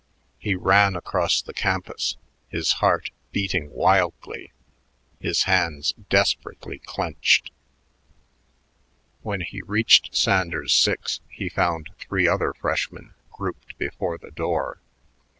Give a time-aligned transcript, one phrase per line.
[0.39, 2.17] He ran across the campus,
[2.49, 4.51] his heart beating wildly,
[5.19, 7.51] his hands desperately clenched.
[9.21, 14.79] When he reached Sanders 6, he found three other freshmen grouped before the door.